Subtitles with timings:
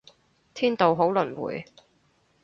[0.55, 1.63] 天道好輪迴